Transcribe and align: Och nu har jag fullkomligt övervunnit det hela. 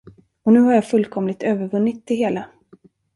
Och 0.43 0.53
nu 0.53 0.59
har 0.59 0.73
jag 0.73 0.87
fullkomligt 0.87 1.43
övervunnit 1.43 2.03
det 2.05 2.15
hela. 2.15 2.45